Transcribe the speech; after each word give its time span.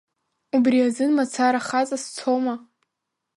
Убри 0.55 0.77
азын 0.87 1.11
мацара 1.17 1.59
хаҵа 1.67 1.97
сцома? 2.03 2.55